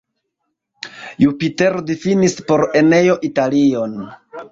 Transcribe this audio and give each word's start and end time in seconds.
Jupitero 1.25 1.83
difinis 1.89 2.35
por 2.47 2.65
Eneo 2.81 3.19
Italion. 3.31 3.95